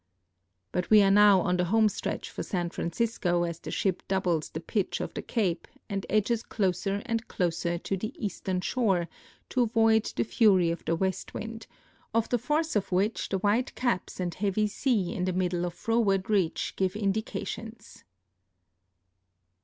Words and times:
But 0.71 0.89
we 0.89 1.03
are 1.03 1.11
now 1.11 1.41
on 1.41 1.57
the 1.57 1.65
home 1.65 1.87
stretch 1.87 2.31
for 2.31 2.41
San 2.41 2.71
Francisco 2.71 3.43
as 3.43 3.59
the 3.59 3.69
shij? 3.69 3.99
doubles 4.07 4.49
the 4.49 4.59
pitch 4.59 4.99
of 4.99 5.13
the 5.13 5.21
cape 5.21 5.67
and 5.91 6.07
edges 6.09 6.41
closer 6.41 7.03
and 7.05 7.27
closer 7.27 7.77
to 7.77 7.95
the 7.97 8.11
eastern 8.17 8.61
shore 8.61 9.07
to 9.49 9.61
avoid 9.61 10.05
the 10.15 10.23
fur}^ 10.23 10.71
of 10.71 10.83
the 10.85 10.95
west 10.95 11.35
wind, 11.35 11.67
of 12.15 12.27
the 12.29 12.39
force 12.39 12.75
of 12.75 12.91
which 12.91 13.29
the 13.29 13.37
white 13.37 13.75
ca])s 13.75 14.19
and 14.19 14.37
heav}^ 14.37 14.67
sea 14.71 15.13
in 15.13 15.25
the 15.25 15.33
middle 15.33 15.65
of 15.67 15.75
Frow^ard 15.75 16.29
reach 16.29 16.73
give 16.75 16.95
indications. 16.95 18.03